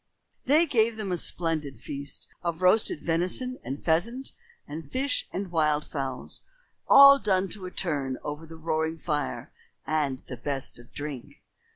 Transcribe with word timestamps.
They 0.45 0.65
gave 0.65 0.97
them 0.97 1.11
a 1.11 1.15
splendid 1.17 1.79
feast 1.79 2.27
of 2.43 2.63
roasted 2.63 3.01
venison 3.01 3.59
and 3.63 3.85
pheasant 3.85 4.31
and 4.67 4.91
fish 4.91 5.29
and 5.31 5.51
wild 5.51 5.85
fowls, 5.85 6.41
all 6.87 7.19
done 7.19 7.49
to 7.49 7.67
a 7.67 7.71
turn 7.71 8.17
over 8.23 8.47
the 8.47 8.55
roaring 8.55 8.97
fire, 8.97 9.51
and 9.85 10.17
the 10.25 10.37
best 10.37 10.79
of 10.79 10.91
drink. 10.91 11.43